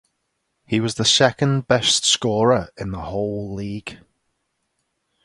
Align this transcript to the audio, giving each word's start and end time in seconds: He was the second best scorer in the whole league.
He 0.65 0.79
was 0.79 0.95
the 0.95 1.05
second 1.05 1.67
best 1.67 2.05
scorer 2.05 2.71
in 2.75 2.89
the 2.89 2.97
whole 3.01 3.53
league. 3.53 3.99